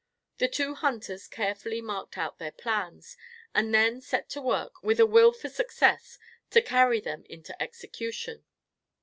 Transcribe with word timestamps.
The 0.39 0.47
two 0.47 0.73
hunters 0.73 1.27
carefully 1.27 1.79
marked 1.79 2.17
out 2.17 2.39
their 2.39 2.51
plans, 2.51 3.15
and 3.53 3.71
then 3.71 4.01
set 4.01 4.29
to 4.29 4.41
work 4.41 4.81
with 4.81 4.99
a 4.99 5.05
will 5.05 5.31
for 5.31 5.47
success 5.47 6.17
to 6.49 6.59
carry 6.59 6.99
them 6.99 7.23
into 7.29 7.61
execution. 7.61 8.43